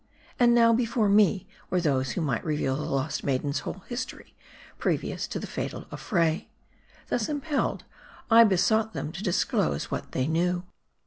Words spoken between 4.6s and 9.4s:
previous to the fatal affray. Thus impelled, I besought them to